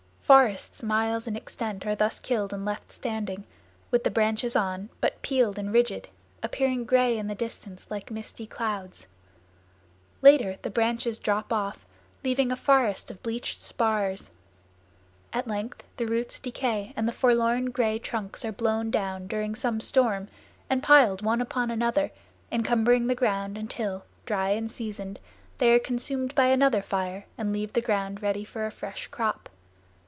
[0.33, 3.43] Forests miles in extent are thus killed and left standing,
[3.89, 6.07] with the branches on, but peeled and rigid,
[6.41, 9.07] appearing gray in the distance like misty clouds.
[10.21, 11.85] Later the branches drop off,
[12.23, 14.29] leaving a forest of bleached spars.
[15.33, 19.81] At length the roots decay and the forlorn gray trunks are blown down during some
[19.81, 20.29] storm
[20.69, 22.09] and piled one upon another,
[22.53, 25.19] encumbering the ground until, dry and seasoned,
[25.57, 29.49] they are consumed by another fire and leave the ground ready for a fresh crop.